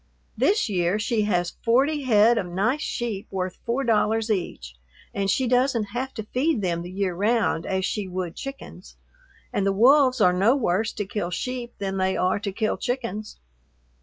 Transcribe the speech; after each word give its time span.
This 0.35 0.67
year 0.67 0.97
she 0.97 1.25
has 1.25 1.57
forty 1.63 2.01
head 2.05 2.39
of 2.39 2.47
nice 2.47 2.81
sheep 2.81 3.27
worth 3.29 3.59
four 3.67 3.83
dollars 3.83 4.31
each, 4.31 4.75
and 5.13 5.29
she 5.29 5.47
doesn't 5.47 5.89
have 5.93 6.11
to 6.15 6.23
feed 6.23 6.63
them 6.63 6.81
the 6.81 6.89
year 6.89 7.13
round 7.13 7.67
as 7.67 7.85
she 7.85 8.07
would 8.07 8.35
chickens, 8.35 8.97
and 9.53 9.63
the 9.63 9.71
wolves 9.71 10.19
are 10.19 10.33
no 10.33 10.55
worse 10.55 10.91
to 10.93 11.05
kill 11.05 11.29
sheep 11.29 11.75
than 11.77 11.97
they 11.97 12.17
are 12.17 12.39
to 12.39 12.51
kill 12.51 12.77
chickens. 12.77 13.37